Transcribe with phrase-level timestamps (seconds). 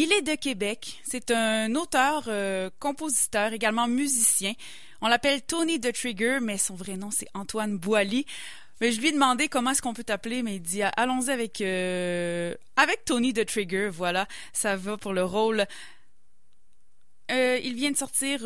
[0.00, 1.00] Il est de Québec.
[1.02, 4.52] C'est un auteur, euh, compositeur, également musicien.
[5.00, 8.24] On l'appelle Tony the Trigger, mais son vrai nom c'est Antoine Boily.
[8.80, 11.60] Mais je lui ai demandé comment est-ce qu'on peut t'appeler, mais il dit allons-y avec
[11.62, 13.88] euh, avec Tony the Trigger.
[13.88, 15.66] Voilà, ça va pour le rôle.
[17.32, 18.42] Euh, il vient de sortir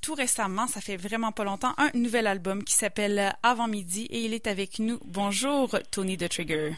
[0.00, 4.22] tout récemment, ça fait vraiment pas longtemps, un nouvel album qui s'appelle Avant midi et
[4.24, 4.98] il est avec nous.
[5.04, 6.72] Bonjour Tony the Trigger.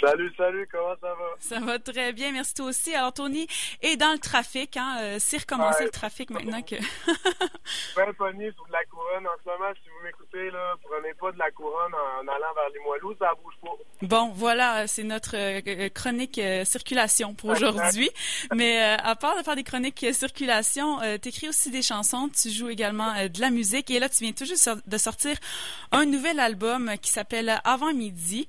[0.00, 1.36] Salut, salut, comment ça va?
[1.38, 2.94] Ça va très bien, merci toi aussi.
[2.94, 3.46] Alors, Tony
[3.82, 4.96] est dans le trafic, hein?
[5.00, 6.76] Euh, c'est recommencé le trafic maintenant que.
[7.96, 9.72] ben pogné sur de la couronne en ce moment.
[9.74, 13.32] Si vous m'écoutez, là, prenez pas de la couronne en, allant vers les Moilous, ça
[13.42, 13.76] bouge pas.
[14.02, 18.08] Bon, voilà, c'est notre euh, chronique euh, circulation pour aujourd'hui.
[18.54, 22.70] Mais à part de faire des chroniques circulation, tu écris aussi des chansons, tu joues
[22.70, 23.90] également de la musique.
[23.90, 25.36] Et là, tu viens tout juste de sortir
[25.92, 28.48] un nouvel album qui s'appelle Avant midi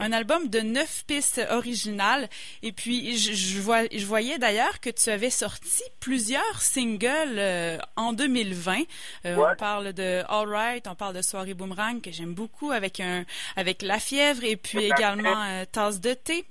[0.00, 2.28] un album de neuf pistes originales.
[2.62, 8.80] Et puis, je, je, voyais d'ailleurs que tu avais sorti plusieurs singles euh, en 2020.
[9.26, 12.98] Euh, on parle de All Right, on parle de Soirée Boomerang, que j'aime beaucoup, avec
[12.98, 13.24] un
[13.56, 16.46] avec La Fièvre, et puis également euh, Tasse de thé.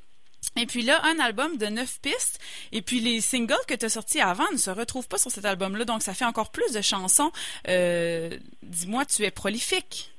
[0.56, 2.40] Et puis là, un album de neuf pistes.
[2.72, 5.46] Et puis les singles que tu as sortis avant ne se retrouvent pas sur cet
[5.46, 5.86] album-là.
[5.86, 7.32] Donc ça fait encore plus de chansons.
[7.66, 10.12] Dis-moi, tu es prolifique.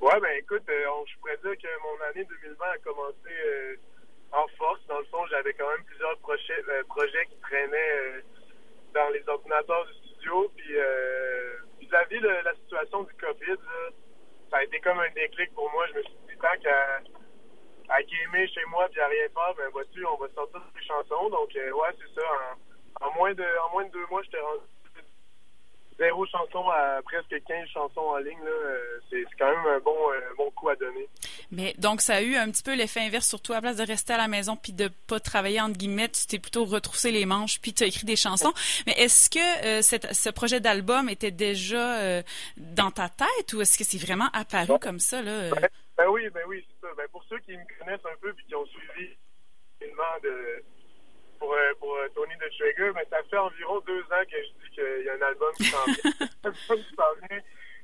[0.00, 3.76] Ouais, ben écoute, euh, je pourrais dire que mon année 2020 a commencé euh,
[4.32, 4.80] en force.
[4.86, 8.24] Dans le fond, j'avais quand même plusieurs projets, euh, projets qui traînaient
[8.94, 10.50] dans les ordinateurs du studio.
[10.56, 10.72] Puis
[11.80, 13.60] vis-à-vis de la situation du COVID,
[14.50, 15.86] ça a été comme un déclic pour moi.
[15.88, 17.00] Je me suis dit, tant qu'à
[17.90, 21.28] à gamer chez moi puis à rien faire, ben vois-tu, on va sortir des chansons.
[21.28, 22.26] Donc ouais, c'est ça.
[23.02, 24.64] En, en, moins de en moins de deux mois, j'étais rendu
[26.00, 30.20] zéro chanson à presque 15 chansons en ligne, euh, c'est quand même un bon, euh,
[30.36, 31.06] bon coup à donner.
[31.52, 34.14] Mais donc, ça a eu un petit peu l'effet inverse, surtout à place de rester
[34.14, 37.60] à la maison puis de pas travailler, entre guillemets, tu t'es plutôt retroussé les manches
[37.60, 38.52] puis tu as écrit des chansons.
[38.86, 42.22] Mais est-ce que euh, ce projet d'album était déjà
[42.56, 45.20] dans ta tête ou est-ce que c'est vraiment apparu comme ça?
[45.22, 45.68] Là, ben,
[45.98, 46.92] ben, oui, ben oui, c'est ça.
[46.96, 49.10] Ben, pour ceux qui me connaissent un peu puis qui ont suivi
[50.22, 50.64] de
[51.80, 54.70] pour, euh, euh, Tony the Trigger, mais ça fait environ deux ans que je dis
[54.74, 55.96] qu'il y a un album qui s'en vient.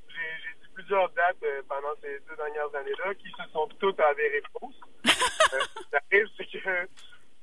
[0.09, 4.43] J'ai dit plusieurs dates euh, pendant ces deux dernières années-là qui se sont toutes avérées
[4.53, 4.81] fausses.
[5.07, 5.59] euh,
[5.91, 6.59] ça arrive, c'est que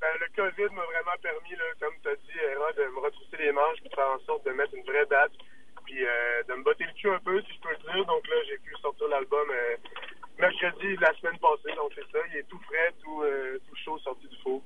[0.02, 3.52] ben, le COVID m'a vraiment permis, là, comme tu as dit, de me retrousser les
[3.52, 5.32] manches et de faire en sorte de mettre une vraie date
[5.86, 8.06] puis de me botter le cul un peu, si je peux le dire.
[8.06, 9.48] Donc là, j'ai pu sortir l'album
[10.40, 11.76] mercredi de la semaine passée.
[11.76, 13.24] Donc c'est ça, il est tout frais, tout,
[13.68, 14.62] tout chaud, sorti du four.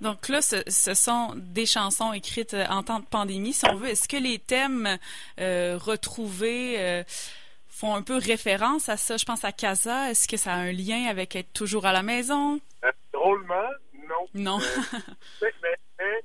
[0.00, 3.74] Donc là, ce, ce, sont des chansons écrites euh, en temps de pandémie, si on
[3.74, 3.88] veut.
[3.88, 4.98] Est-ce que les thèmes
[5.38, 7.02] euh, retrouvés euh,
[7.68, 9.16] font un peu référence à ça?
[9.16, 10.10] Je pense à Casa.
[10.10, 12.60] Est-ce que ça a un lien avec être toujours à la maison?
[13.12, 13.68] drôlement,
[14.08, 14.26] non.
[14.34, 14.58] Non.
[15.42, 15.52] mais,
[15.98, 16.24] mais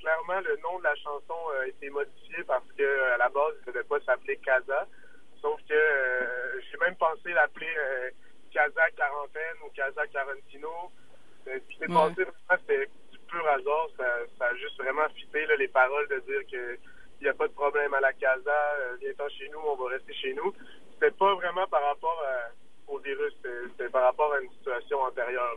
[0.00, 3.68] clairement, le nom de la chanson a été modifié parce que à la base, il
[3.68, 4.86] ne devait pas s'appeler Casa.
[5.40, 5.74] Sauf que
[6.70, 7.72] j'ai même pensé l'appeler
[8.52, 10.90] Casa Quarantaine ou Casa Quarantino.
[11.46, 12.26] Ce qui s'est passé,
[12.66, 12.88] c'était
[13.28, 13.88] pur hasard.
[13.96, 16.78] Ça, a juste vraiment fité les paroles de dire que
[17.20, 19.90] il n'y a pas de problème à la casa, euh, viens-t'en chez nous, on va
[19.90, 20.52] rester chez nous.
[20.92, 22.22] C'était pas vraiment par rapport
[22.88, 25.56] au virus, c'était par rapport à une situation antérieure.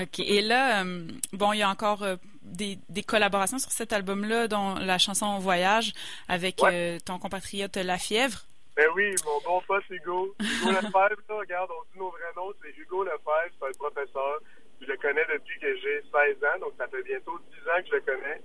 [0.00, 0.18] OK.
[0.20, 4.48] Et là, euh, bon, il y a encore euh, des, des, collaborations sur cet album-là,
[4.48, 5.92] dont la chanson Voyage
[6.28, 6.56] avec
[7.04, 8.44] ton compatriote La Fièvre.
[8.76, 10.34] Ben oui, mon bon pote Hugo.
[10.40, 14.40] Hugo Lefebvre, là, regarde, on dit nos vrais noms, c'est Hugo Lefebvre, c'est un professeur.
[14.84, 17.88] Je le connais depuis que j'ai 16 ans, donc ça fait bientôt 10 ans que
[17.88, 18.40] je le connais.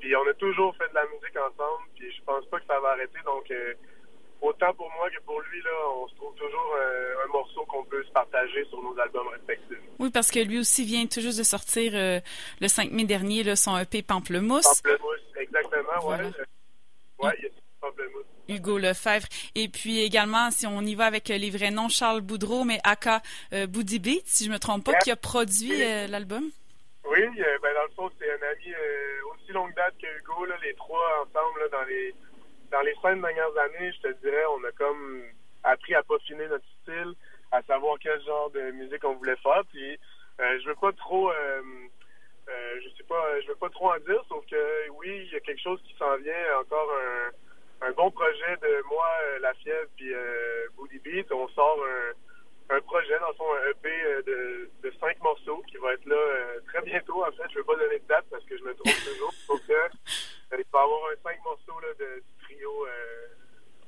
[0.00, 2.80] Puis on a toujours fait de la musique ensemble, puis je pense pas que ça
[2.80, 3.18] va arrêter.
[3.24, 3.74] Donc euh,
[4.40, 7.84] autant pour moi que pour lui, là, on se trouve toujours euh, un morceau qu'on
[7.84, 9.78] peut se partager sur nos albums respectifs.
[9.98, 12.20] Oui, parce que lui aussi vient tout juste de sortir euh,
[12.60, 14.82] le 5 mai dernier là, son EP Pamplemousse.
[14.82, 16.16] Pamplemousse, exactement, ouais.
[17.18, 18.31] Ouais, il y a Pamplemousse.
[18.48, 19.26] Hugo Lefebvre.
[19.54, 23.22] Et puis également, si on y va avec les vrais noms, Charles Boudreau, mais Aka
[23.52, 26.44] euh, Boudibé, si je me trompe pas, qui a produit euh, l'album.
[27.04, 30.44] Oui, euh, ben dans le fond, c'est un ami euh, aussi longue date que Hugo,
[30.46, 32.14] là, les trois ensemble là, dans les
[32.70, 35.24] dans les cinq dernières années, je te dirais, on a comme
[35.62, 37.12] appris à peaufiner notre style,
[37.50, 39.62] à savoir quel genre de musique on voulait faire.
[39.70, 39.98] Puis
[40.38, 41.30] je veux pas trop
[42.48, 45.40] je sais pas, je veux pas trop en dire, sauf que oui, il y a
[45.40, 47.30] quelque chose qui s'en vient, encore un
[47.82, 50.66] un bon projet de moi, euh, La Fièvre, puis euh,
[51.04, 51.32] Beat.
[51.32, 51.78] On sort
[52.70, 55.94] un, un, projet, dans le fond, un EP euh, de, de cinq morceaux qui va
[55.94, 57.22] être là euh, très bientôt.
[57.22, 59.32] En fait, je ne veux pas donner de date parce que je me trompe toujours.
[59.46, 59.72] Sauf que
[60.52, 62.86] il va y avoir un cinq morceaux là, de, du trio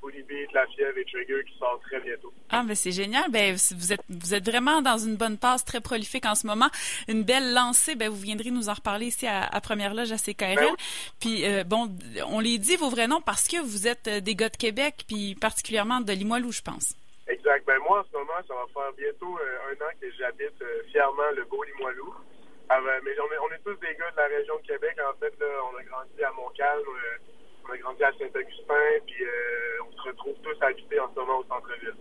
[0.04, 2.32] Bully Beat, La Fièvre et Trigger qui sort très bientôt.
[2.50, 3.30] Ah, ben c'est génial.
[3.30, 6.68] Ben, vous êtes, vous êtes vraiment dans une bonne passe très prolifique en ce moment.
[7.08, 7.94] Une belle lancée.
[7.94, 10.56] Ben, vous viendrez nous en reparler ici à, Première Loge à CKRL.
[10.56, 10.74] Ben
[11.20, 11.90] puis, euh, bon,
[12.26, 15.04] on les dit vos vrais noms parce que vous êtes euh, des gars de Québec,
[15.06, 16.94] puis particulièrement de Limoilou, je pense.
[17.44, 21.44] Ben, moi, en ce moment, ça va faire bientôt un an que j'habite fièrement le
[21.44, 22.14] beau Limoilou.
[22.70, 24.96] Mais on est, on est, tous des gars de la région de Québec.
[24.98, 27.18] En fait, là, on a grandi à Montcalm, euh,
[27.68, 31.38] on a grandi à Saint-Augustin, puis euh, on se retrouve tous habités en ce moment
[31.38, 31.94] au centre-ville.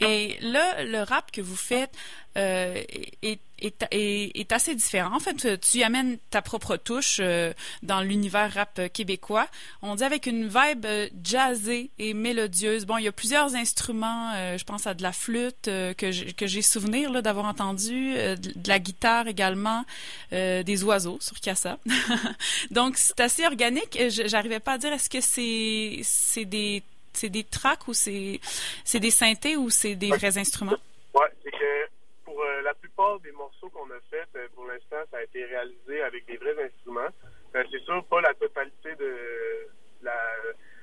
[0.00, 1.92] Et là, le rap que vous faites
[2.36, 2.82] euh,
[3.22, 5.16] est, est, est, assez différent.
[5.16, 9.48] En fait, tu amènes ta propre touche euh, dans l'univers rap québécois.
[9.80, 12.84] On dit avec une vibe euh, jazzée et mélodieuse.
[12.84, 14.32] Bon, il y a plusieurs instruments.
[14.34, 19.84] je pense à de la flûte que j'ai souvenir d'avoir entendu, de, la guitare également,
[20.30, 21.78] des oiseaux sur Cassa.
[22.70, 23.98] Donc, c'est assez organique.
[24.08, 26.82] J'arrivais pas à dire est-ce que c'est c'est des
[27.16, 28.40] c'est des tracks ou c'est
[28.84, 30.78] c'est des synthés ou c'est des vrais instruments?
[31.14, 31.86] Ouais, c'est que
[32.24, 35.44] pour euh, la plupart des morceaux qu'on a faits, euh, pour l'instant, ça a été
[35.44, 37.08] réalisé avec des vrais instruments.
[37.54, 39.16] Euh, c'est sûr, pas la totalité de
[40.02, 40.18] la,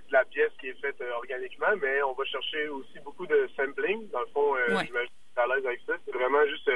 [0.10, 4.10] la pièce qui est faite organiquement, mais on va chercher aussi beaucoup de sampling.
[4.10, 4.98] Dans le fond, je suis
[5.36, 5.94] à l'aise avec ça.
[6.06, 6.70] C'est vraiment juste...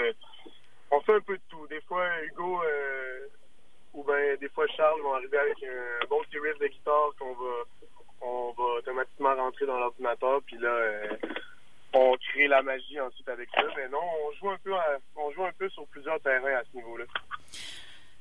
[0.92, 1.66] on fait un peu de tout.
[1.68, 2.62] Des fois, Hugo
[3.94, 7.34] ou bien des fois Charles vont arriver avec un bon petit riff de guitare qu'on
[7.34, 7.64] va
[9.48, 11.08] rentrer dans l'ordinateur, puis là, euh,
[11.94, 13.64] on crée la magie ensuite avec ça.
[13.76, 14.74] Mais non, on joue un peu,
[15.16, 17.06] on joue un peu sur plusieurs terrains à ce niveau-là.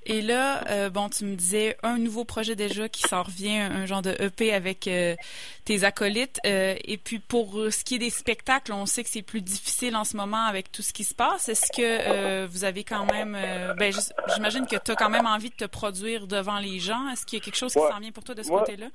[0.08, 3.87] Et là, euh, bon, tu me disais un nouveau projet déjà qui s'en revient, un
[3.87, 5.17] genre de EP avec euh,
[5.64, 6.38] tes acolytes.
[6.44, 10.05] et puis pour ce qui est des spectacles, on sait que c'est plus difficile en
[10.05, 11.49] ce moment avec tout ce qui se passe.
[11.49, 13.32] Est-ce que vous avez quand même,
[13.76, 13.93] ben,
[14.37, 17.08] j'imagine que tu as quand même envie de te produire devant les gens.
[17.08, 18.87] Est-ce qu'il y a quelque chose qui s'en vient pour toi de ce côté-là?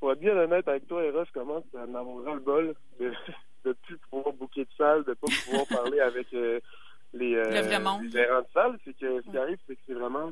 [0.00, 3.12] Pour être bien honnête avec toi, Eros, je commence à avoir le bol de
[3.64, 6.60] ne plus pouvoir bouquer de salle, de ne pas pouvoir parler avec euh,
[7.12, 8.78] les, euh, les gérants de salle.
[8.84, 10.30] C'est que ce qui arrive, c'est que c'est vraiment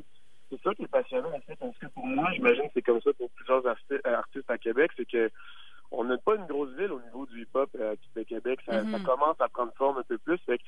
[0.49, 1.55] c'est ça qui est passionnant en fait.
[1.55, 5.09] Parce que pour moi, j'imagine que c'est comme ça pour plusieurs artistes à Québec, c'est
[5.09, 5.31] que
[5.91, 8.59] on n'a pas une grosse ville au niveau du hip-hop euh, de Québec.
[8.65, 9.03] Ça, ça, mm-hmm.
[9.03, 10.37] commence à prendre forme un peu plus.
[10.39, 10.63] Fait que,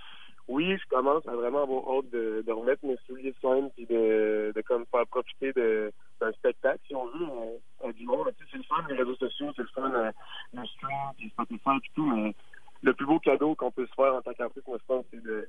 [0.48, 3.86] oui, je commence à vraiment avoir hâte de, de remettre mes souliers de soins puis
[3.86, 7.28] de, de comme faire profiter d'un spectacle, si on veut,
[7.84, 8.32] à, du monde.
[8.50, 10.12] c'est le fun, les réseaux sociaux, c'est le fun, euh,
[10.54, 12.34] le stream, puis Spotify, puis tout, mais
[12.82, 14.16] le plus beau cadeau qu'on peut se faire
[14.48, 15.48] en moi, je pense, c'est de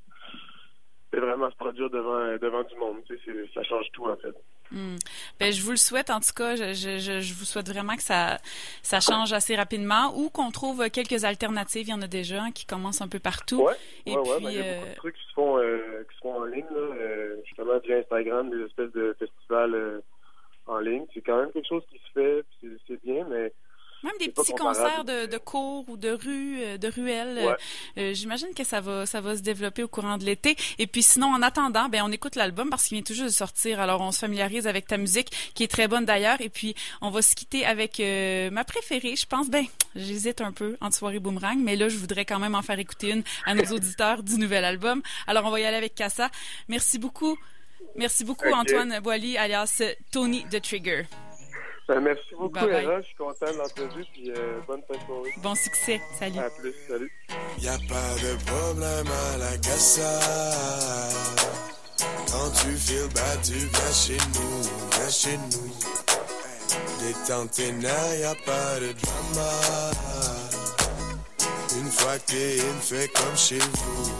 [1.12, 2.98] vraiment se produire devant, devant du monde.
[3.06, 4.34] Tu sais, ça change tout, en fait.
[4.70, 4.96] Hmm.
[5.40, 6.56] Ben, je vous le souhaite, en tout cas.
[6.56, 8.38] Je, je, je, vous souhaite vraiment que ça,
[8.82, 11.88] ça change assez rapidement ou qu'on trouve quelques alternatives.
[11.88, 13.62] Il y en a déjà qui commencent un peu partout.
[13.62, 13.74] Ouais,
[14.04, 16.06] Et ouais, puis, ben, il y a beaucoup de euh, trucs qui se font, euh,
[16.08, 16.80] qui se font en ligne, là.
[16.80, 20.00] Euh, justement via Instagram, des espèces de festivals euh,
[20.66, 21.06] en ligne.
[21.14, 22.44] C'est quand même quelque chose qui se fait,
[22.86, 23.52] c'est bien, mais
[24.04, 27.38] même des petits concerts de, de, cours ou de rues, euh, de ruelles.
[27.38, 27.54] Euh,
[27.98, 30.56] euh, j'imagine que ça va, ça va se développer au courant de l'été.
[30.78, 33.80] Et puis sinon, en attendant, ben on écoute l'album parce qu'il vient toujours de sortir.
[33.80, 36.40] Alors on se familiarise avec ta musique, qui est très bonne d'ailleurs.
[36.40, 38.02] Et puis on va se quitter avec
[38.52, 39.16] ma préférée.
[39.16, 42.54] Je pense, ben j'hésite un peu entre soirée boomerang, mais là je voudrais quand même
[42.54, 45.02] en faire écouter une à nos auditeurs du nouvel album.
[45.26, 46.30] Alors on va y aller avec Cassa.
[46.68, 47.38] Merci beaucoup.
[47.96, 51.06] Merci beaucoup Antoine Boily, alias Tony the Trigger.
[51.88, 55.32] Ben, merci beaucoup, bye Je suis content de l'entrevue, puis euh, bonne fin de soirée.
[55.42, 55.98] Bon succès.
[56.18, 56.38] Salut.
[56.38, 56.74] À plus.
[56.86, 57.10] Salut.
[57.60, 60.20] Y a pas de problème à la casa.
[62.30, 64.62] Quand tu feel bad, tu viens chez nous,
[64.92, 65.72] viens chez nous.
[67.00, 69.50] Détends tes nerfs, y a pas de drama.
[71.80, 74.12] Une fois que t'es in, fais comme chez vous.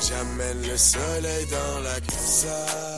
[0.00, 2.91] J'amène le soleil dans la casa.